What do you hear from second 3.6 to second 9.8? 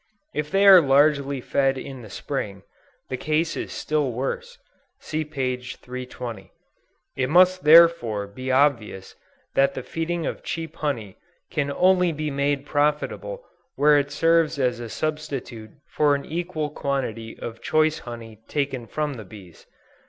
still worse; (See p. 320.) It must therefore be obvious that